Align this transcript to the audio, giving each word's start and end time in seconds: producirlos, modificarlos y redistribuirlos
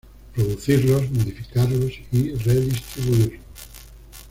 producirlos, 0.33 1.11
modificarlos 1.11 1.91
y 2.11 2.31
redistribuirlos 2.33 3.39